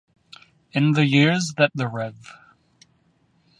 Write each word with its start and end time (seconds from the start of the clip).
In 0.71 0.93
the 0.93 1.05
years 1.05 1.53
that 1.57 1.69
the 1.75 1.87
Rev. 1.87 2.15